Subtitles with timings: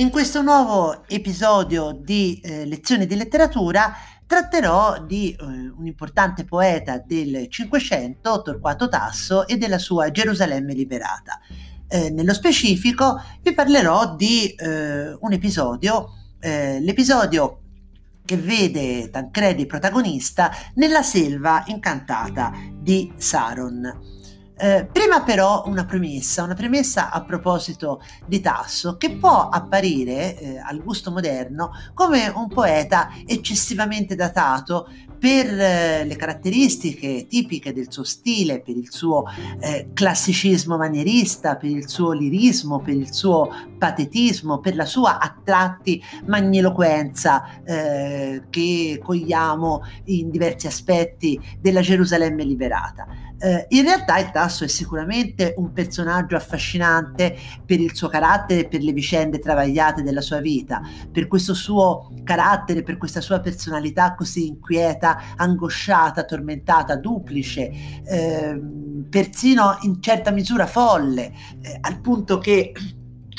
[0.00, 3.94] In questo nuovo episodio di eh, Lezioni di letteratura
[4.26, 11.38] tratterò di eh, un importante poeta del Cinquecento, Torquato Tasso, e della sua Gerusalemme liberata.
[11.86, 17.60] Eh, nello specifico vi parlerò di eh, un episodio, eh, l'episodio
[18.24, 24.19] che vede Tancredi protagonista nella selva incantata di Saron.
[24.62, 30.58] Eh, prima però una premessa, una premessa a proposito di Tasso, che può apparire eh,
[30.58, 34.86] al gusto moderno come un poeta eccessivamente datato
[35.20, 39.24] per eh, le caratteristiche tipiche del suo stile, per il suo
[39.60, 45.36] eh, classicismo manierista, per il suo lirismo, per il suo patetismo, per la sua a
[45.44, 53.06] tratti magniloquenza eh, che cogliamo in diversi aspetti della Gerusalemme liberata.
[53.42, 58.68] Eh, in realtà il Tasso è sicuramente un personaggio affascinante per il suo carattere e
[58.68, 64.14] per le vicende travagliate della sua vita, per questo suo carattere, per questa sua personalità
[64.14, 67.70] così inquieta, angosciata, tormentata, duplice,
[68.04, 68.60] eh,
[69.08, 72.72] persino in certa misura folle, eh, al punto che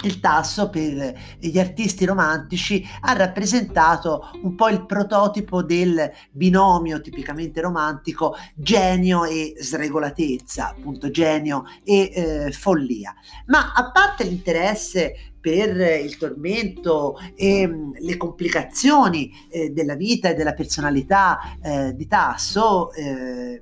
[0.03, 7.61] il tasso per gli artisti romantici ha rappresentato un po' il prototipo del binomio tipicamente
[7.61, 13.13] romantico genio e sregolatezza, appunto genio e eh, follia.
[13.47, 20.35] Ma a parte l'interesse per il tormento e mh, le complicazioni eh, della vita e
[20.35, 23.61] della personalità eh, di Tasso, eh,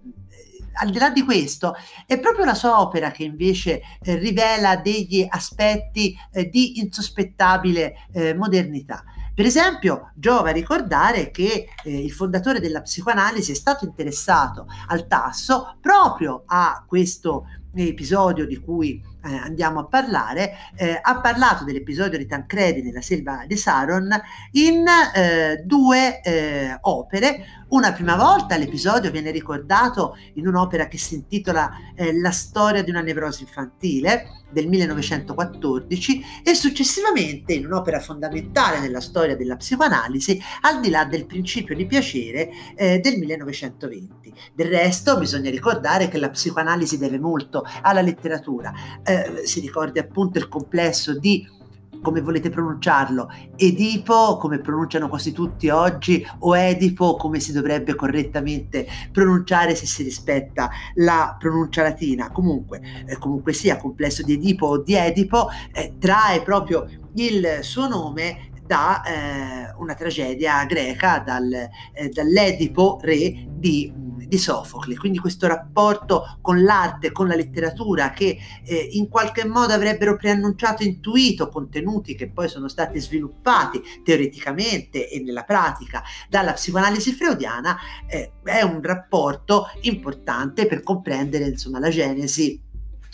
[0.81, 5.25] al di là di questo, è proprio la sua opera che invece eh, rivela degli
[5.27, 9.03] aspetti eh, di insospettabile eh, modernità.
[9.33, 16.43] Per esempio, giova ricordare che il fondatore della psicoanalisi è stato interessato al tasso proprio
[16.45, 22.81] a questo episodio di cui eh, andiamo a parlare, eh, ha parlato dell'episodio di Tancredi
[22.81, 24.09] nella selva di Saron
[24.53, 27.65] in eh, due eh, opere.
[27.69, 32.89] Una prima volta l'episodio viene ricordato in un'opera che si intitola eh, La storia di
[32.89, 40.79] una nevrosi infantile del 1914 e successivamente in un'opera fondamentale nella storia della psicoanalisi al
[40.79, 44.33] di là del principio di piacere eh, del 1920.
[44.53, 48.73] Del resto bisogna ricordare che la psicoanalisi deve molto alla letteratura
[49.09, 51.57] eh, si ricordi appunto il complesso di
[52.01, 58.87] come volete pronunciarlo, Edipo, come pronunciano quasi tutti oggi, o Edipo, come si dovrebbe correttamente
[59.11, 62.31] pronunciare se si rispetta la pronuncia latina.
[62.31, 67.89] Comunque, eh, comunque sia, complesso di Edipo o di Edipo, eh, trae proprio il suo
[67.89, 73.91] nome da eh, una tragedia greca, dal, eh, dall'Edipo re di
[74.29, 79.73] di Sofocle, quindi questo rapporto con l'arte, con la letteratura che eh, in qualche modo
[79.73, 87.11] avrebbero preannunciato, intuito contenuti che poi sono stati sviluppati teoreticamente e nella pratica dalla psicoanalisi
[87.11, 92.67] freudiana, eh, è un rapporto importante per comprendere insomma la genesi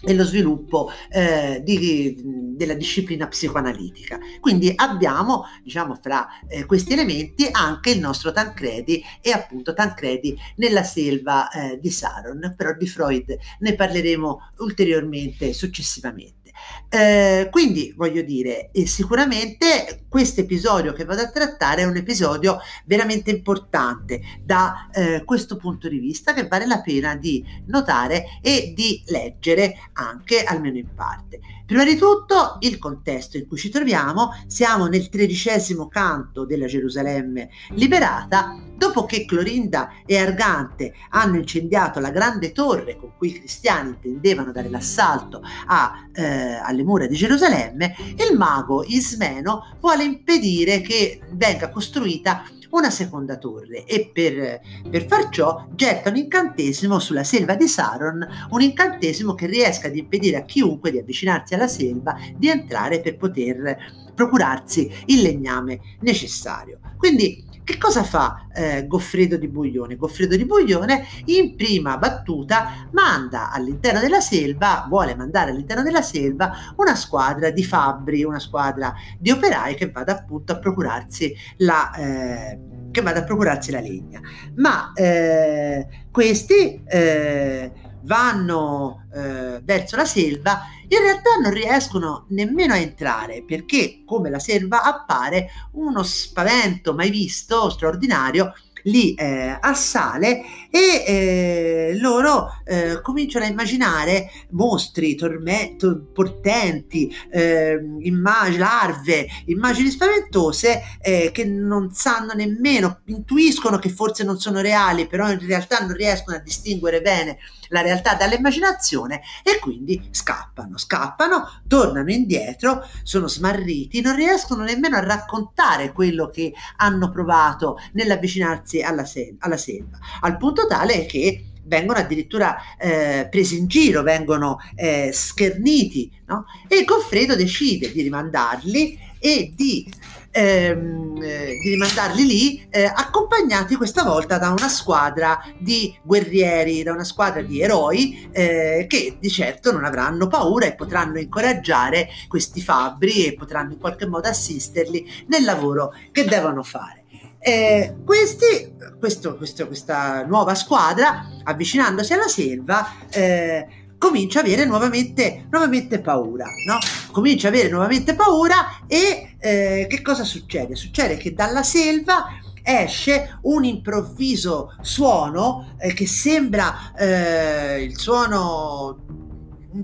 [0.06, 2.22] e lo sviluppo eh, di,
[2.56, 4.20] della disciplina psicoanalitica.
[4.40, 10.84] Quindi abbiamo, diciamo, fra eh, questi elementi anche il nostro Tancredi e appunto Tancredi nella
[10.84, 16.46] selva eh, di Saron, però di Freud ne parleremo ulteriormente successivamente.
[16.90, 22.60] Eh, quindi voglio dire, eh, sicuramente questo episodio che vado a trattare è un episodio
[22.86, 28.74] veramente importante da eh, questo punto di vista che vale la pena di notare e
[28.76, 31.40] di leggere anche almeno in parte.
[31.66, 37.50] Prima di tutto il contesto in cui ci troviamo, siamo nel tredicesimo canto della Gerusalemme
[37.70, 43.90] liberata, dopo che Clorinda e Argante hanno incendiato la grande torre con cui i cristiani
[43.90, 47.96] intendevano dare l'assalto a, eh, alle mura di Gerusalemme,
[48.30, 52.44] il mago Ismeno vuole impedire che venga costruita
[52.75, 54.59] una seconda torre e per,
[54.90, 59.96] per far ciò getta un incantesimo sulla selva di Saron, un incantesimo che riesca ad
[59.96, 63.78] impedire a chiunque di avvicinarsi alla selva di entrare per poter
[64.14, 66.79] procurarsi il legname necessario.
[66.97, 69.97] Quindi che cosa fa eh, Goffredo di Buglione?
[69.97, 76.53] Goffredo di Buglione in prima battuta manda all'interno della selva, vuole mandare all'interno della selva
[76.78, 81.91] una squadra di fabbri, una squadra di operai che vada appunto a procurarsi la...
[81.94, 82.59] Eh,
[82.91, 84.22] che vada a procurarsi la legna.
[84.56, 87.72] Ma eh, questi eh,
[88.03, 94.40] vanno eh, verso la selva, in realtà non riescono nemmeno a entrare perché come la
[94.40, 98.53] selva appare uno spavento mai visto, straordinario,
[98.85, 108.58] li eh, assale e eh, loro eh, cominciano a immaginare mostri, tormento, portenti, eh, immagini,
[108.58, 115.31] larve, immagini spaventose eh, che non sanno nemmeno, intuiscono che forse non sono reali, però
[115.31, 117.38] in realtà non riescono a distinguere bene
[117.70, 125.03] la realtà dall'immaginazione e quindi scappano, scappano, tornano indietro, sono smarriti, non riescono nemmeno a
[125.03, 132.00] raccontare quello che hanno provato nell'avvicinarsi alla, sel- alla selva, al punto tale che vengono
[132.00, 136.46] addirittura eh, presi in giro, vengono eh, scherniti, no?
[136.68, 139.88] e Goffredo decide di rimandarli e di
[140.36, 146.92] ehm, eh, di rimandarli lì, eh, accompagnati questa volta da una squadra di guerrieri, da
[146.92, 152.62] una squadra di eroi eh, che di certo non avranno paura e potranno incoraggiare questi
[152.62, 157.04] fabbri e potranno in qualche modo assisterli nel lavoro che devono fare.
[157.47, 163.68] Eh, questi, questo, questo, questa nuova squadra, avvicinandosi alla selva, eh,
[164.00, 166.80] comincia a avere nuovamente, nuovamente paura, no?
[167.12, 170.74] Comincia a avere nuovamente paura e eh, che cosa succede?
[170.76, 172.26] Succede che dalla selva
[172.64, 179.04] esce un improvviso suono eh, che sembra eh, il suono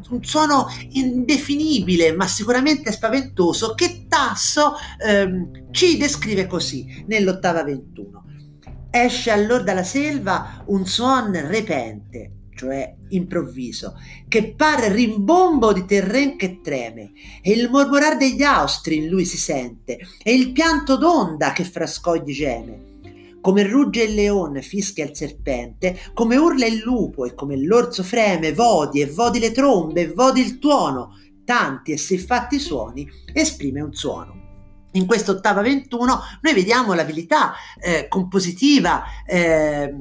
[0.10, 4.74] un suono indefinibile ma sicuramente spaventoso che Tasso
[5.04, 8.26] ehm, ci descrive così nell'ottava 21
[8.90, 13.96] esce allora dalla selva un suono repente cioè improvviso,
[14.28, 17.12] che pare rimbombo di terren che treme,
[17.42, 21.88] e il mormorar degli austri in lui si sente, e il pianto d'onda che fra
[21.88, 22.91] scogli geme.
[23.42, 28.54] Come rugge il leone, fischia il serpente, come urla il lupo e come l'orso freme,
[28.54, 33.94] vodi e vodi le trombe, e vodi il tuono, tanti e siffatti suoni, esprime un
[33.94, 34.40] suono.
[34.94, 39.96] In quest'ottava 21 noi vediamo l'abilità eh, compositiva eh,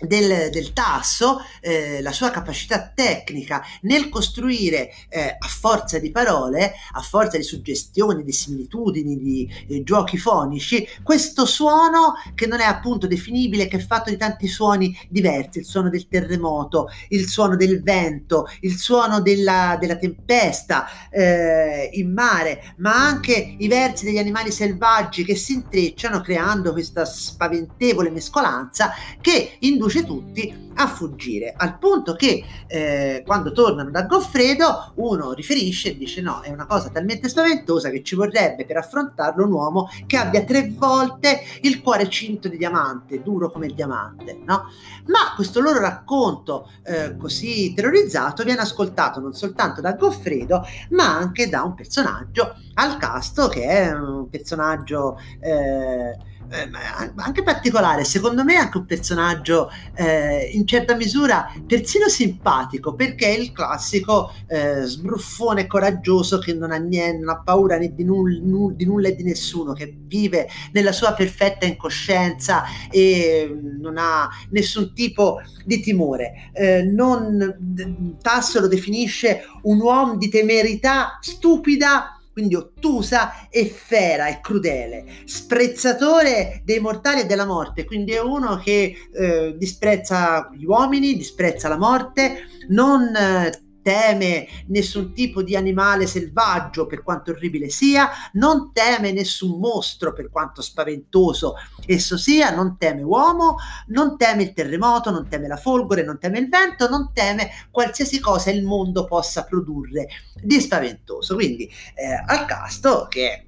[0.00, 6.72] del, del, tasso, eh, la sua capacità tecnica nel costruire eh, a forza di parole,
[6.92, 12.64] a forza di suggestioni, di similitudini, di eh, giochi fonici, questo suono che non è
[12.64, 17.56] appunto definibile, che è fatto di tanti suoni diversi, il suono del terremoto, il suono
[17.56, 24.18] del vento, il suono della, della tempesta eh, in mare, ma anche i versi degli
[24.18, 31.52] animali selvaggi che si intrecciano creando questa spaventevole mescolanza che induce induce tutti a fuggire,
[31.54, 36.64] al punto che eh, quando tornano da Goffredo uno riferisce e dice no, è una
[36.64, 41.82] cosa talmente spaventosa che ci vorrebbe per affrontarlo un uomo che abbia tre volte il
[41.82, 44.68] cuore cinto di diamante, duro come il diamante, no?
[45.06, 51.48] Ma questo loro racconto eh, così terrorizzato viene ascoltato non soltanto da Goffredo, ma anche
[51.48, 56.16] da un personaggio al casto che è un personaggio eh,
[56.50, 56.68] eh,
[57.16, 63.38] anche particolare, secondo me anche un personaggio eh, in certa misura persino simpatico, perché è
[63.38, 68.40] il classico eh, sbruffone coraggioso che non ha niente, non ha paura né di, null,
[68.42, 74.28] null, di nulla e di nessuno, che vive nella sua perfetta incoscienza e non ha
[74.50, 76.50] nessun tipo di timore.
[76.52, 84.40] Eh, non, Tasso lo definisce un uomo di temerità stupida quindi ottusa e fera e
[84.40, 91.16] crudele, sprezzatore dei mortali e della morte, quindi è uno che eh, disprezza gli uomini,
[91.16, 93.50] disprezza la morte, non eh,
[93.82, 100.30] teme nessun tipo di animale selvaggio per quanto orribile sia, non teme nessun mostro per
[100.30, 101.54] quanto spaventoso
[101.86, 103.56] esso sia, non teme uomo,
[103.88, 108.20] non teme il terremoto, non teme la folgore, non teme il vento, non teme qualsiasi
[108.20, 110.08] cosa il mondo possa produrre
[110.42, 111.34] di spaventoso.
[111.34, 113.44] Quindi eh, al casto che è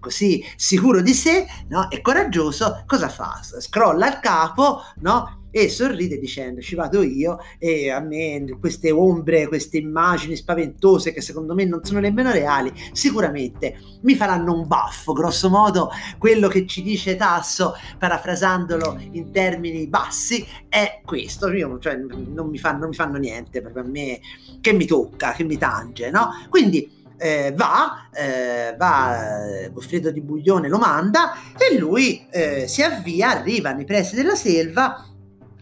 [0.00, 1.90] così sicuro di sé no?
[1.90, 3.40] e coraggioso, cosa fa?
[3.42, 5.43] Scrolla il capo, no?
[5.56, 11.20] E sorride dicendo ci vado io e a me queste ombre, queste immagini spaventose che
[11.20, 16.66] secondo me non sono nemmeno reali, sicuramente mi faranno un baffo, grosso modo quello che
[16.66, 22.88] ci dice Tasso, parafrasandolo in termini bassi, è questo, io, cioè, non, mi fanno, non
[22.88, 24.18] mi fanno niente, a me
[24.60, 26.30] che mi tocca, che mi tange, no?
[26.48, 33.30] Quindi eh, va, eh, va Goffredo di Buglione lo manda e lui eh, si avvia,
[33.30, 35.13] arriva nei pressi della selva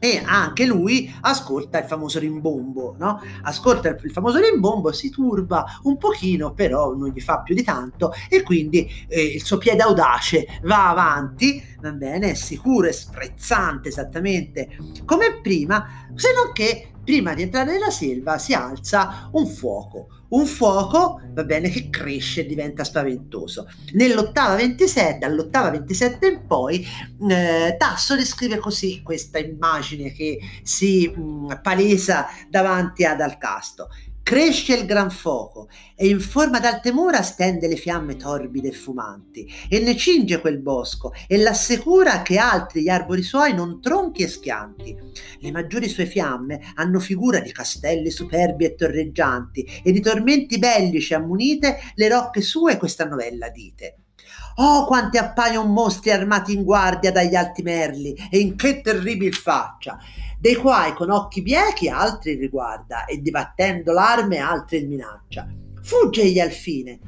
[0.05, 3.23] e anche lui ascolta il famoso rimbombo, no?
[3.43, 8.13] Ascolta il famoso rimbombo, si turba un pochino, però non gli fa più di tanto
[8.29, 14.77] e quindi eh, il suo piede audace va avanti, va bene, sicuro e sprezzante esattamente
[15.05, 20.47] come prima, se non che prima di entrare nella selva si alza un fuoco, un
[20.47, 23.69] fuoco, va bene, che cresce e diventa spaventoso.
[23.93, 26.87] Nell'ottava 27, dall'ottava 27 in poi,
[27.29, 33.89] eh, Tasso descrive così questa immagine che si mh, mm, palesa davanti ad Alcasto.
[34.23, 39.53] Cresce il gran fuoco e in forma d'alte mura stende le fiamme torbide e fumanti
[39.69, 44.29] e ne cinge quel bosco e l'assicura che altri gli arbori suoi non tronchi e
[44.29, 44.97] schianti.
[45.41, 51.15] Le maggiori sue fiamme hanno figura di castelli superbi e torreggianti e di tormenti bellici
[51.15, 53.97] ammunite le rocche sue questa novella dite.
[54.57, 59.99] Oh, quanti appaiono mostri armati in guardia dagli alti merli e in che terribil faccia!
[60.43, 65.49] Dei quai con occhi biechi altri riguarda e dibattendo l'arme altri il minaccia.
[65.81, 66.99] Fugge egli al fine.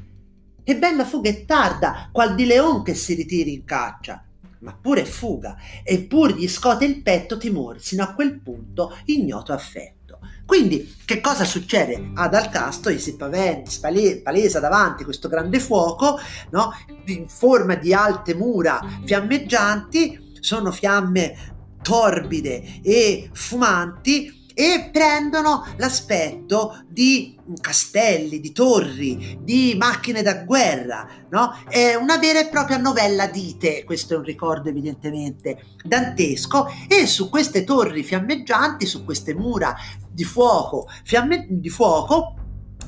[0.62, 4.24] E bella fuga è tarda, qual di leon che si ritiri in caccia.
[4.60, 9.52] Ma pure fuga, e pur gli scote il petto timor, sino a quel punto ignoto
[9.52, 10.20] affetto.
[10.46, 12.12] Quindi, che cosa succede?
[12.14, 16.70] Ad Alcasto gli si palesa davanti questo grande fuoco, no?
[17.06, 21.53] in forma di alte mura fiammeggianti, sono fiamme
[21.84, 31.58] torbide e fumanti e prendono l'aspetto di castelli, di torri, di macchine da guerra, no?
[31.68, 37.28] È una vera e propria novella dite, questo è un ricordo evidentemente dantesco, e su
[37.28, 39.74] queste torri fiammeggianti, su queste mura
[40.08, 42.36] di fuoco, fiamme, di fuoco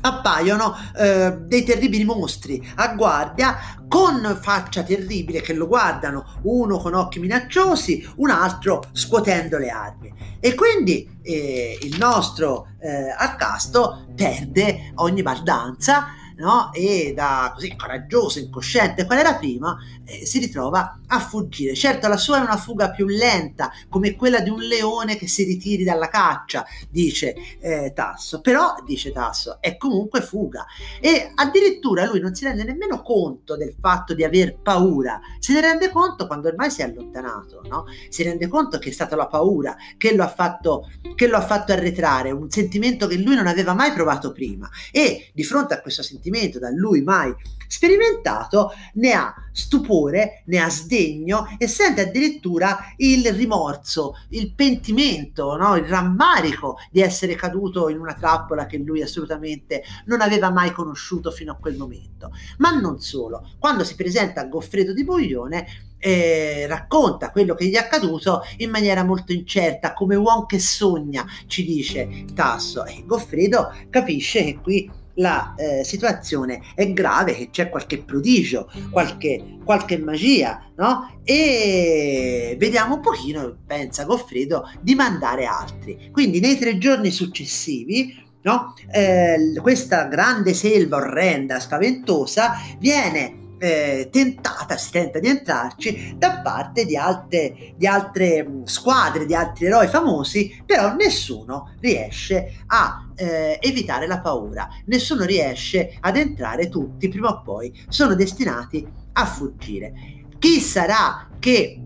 [0.07, 3.57] appaiono eh, dei terribili mostri a guardia
[3.89, 10.13] con faccia terribile che lo guardano, uno con occhi minacciosi, un altro scuotendo le armi.
[10.41, 16.07] E quindi eh, il nostro eh, Arcasto perde ogni baldanza
[16.37, 16.73] no?
[16.73, 21.75] e da così coraggioso, incosciente qual era prima, eh, si ritrova a fuggire.
[21.75, 25.45] Certo, la sua è una fuga più lenta, come quella di un leone che si
[25.45, 30.67] ritiri dalla caccia, dice eh, Tasso, però, dice Tasso, è comunque fuga.
[31.01, 35.61] E addirittura lui non si rende nemmeno conto del fatto di aver paura, se ne
[35.61, 37.85] rende conto quando ormai si è allontanato, no?
[38.09, 41.41] si rende conto che è stata la paura che lo ha fatto, che lo ha
[41.41, 44.69] fatto arretrare, un sentimento che lui non aveva mai provato prima.
[44.91, 47.35] E di fronte a questo sentimento, sentimento da lui mai
[47.69, 55.75] sperimentato, ne ha stupore, ne ha sdegno e sente addirittura il rimorso, il pentimento, no?
[55.77, 61.33] il rammarico di essere caduto in una trappola che lui assolutamente non aveva mai conosciuto
[61.33, 62.31] fino a quel momento.
[62.59, 65.67] Ma non solo, quando si presenta a Goffredo di Boglione
[65.99, 71.25] eh, racconta quello che gli è accaduto in maniera molto incerta, come uomo che sogna,
[71.47, 72.85] ci dice Tasso.
[72.85, 79.59] E Goffredo capisce che qui la eh, situazione è grave, che c'è qualche prodigio, qualche,
[79.65, 81.21] qualche magia, no?
[81.25, 86.11] E vediamo un pochino, pensa Goffredo, di mandare altri.
[86.13, 88.75] Quindi nei tre giorni successivi No?
[88.93, 96.85] Eh, questa grande selva orrenda, spaventosa, viene eh, tentata, si tenta di entrarci da parte
[96.85, 103.59] di altre, di altre mm, squadre, di altri eroi famosi, però nessuno riesce a eh,
[103.61, 109.93] evitare la paura, nessuno riesce ad entrare, tutti prima o poi sono destinati a fuggire.
[110.39, 111.81] Chi sarà che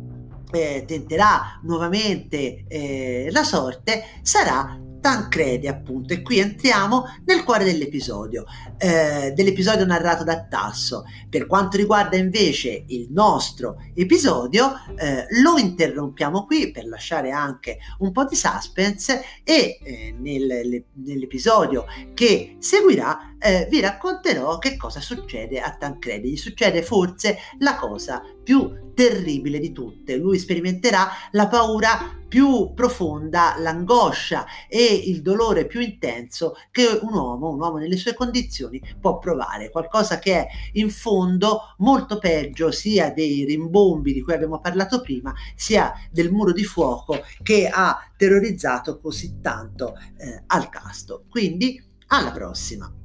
[0.51, 8.45] eh, tenterà nuovamente eh, la sorte sarà Tancredi, appunto, e qui entriamo nel cuore dell'episodio,
[8.79, 11.05] eh, dell'episodio narrato da Tasso.
[11.29, 18.13] Per quanto riguarda invece il nostro episodio, eh, lo interrompiamo qui per lasciare anche un
[18.13, 25.61] po' di suspense e eh, nel, nell'episodio che seguirà eh, vi racconterò che cosa succede
[25.61, 26.31] a Tancredi.
[26.31, 30.17] Gli succede forse la cosa più terribile di tutte.
[30.17, 37.51] Lui sperimenterà la paura più profonda, l'angoscia e il dolore più intenso che un uomo,
[37.51, 43.13] un uomo nelle sue condizioni può provare, qualcosa che è in fondo molto peggio sia
[43.13, 48.99] dei rimbombi di cui abbiamo parlato prima, sia del muro di fuoco che ha terrorizzato
[48.99, 51.27] così tanto eh, al casto.
[51.31, 53.00] Quindi alla prossima.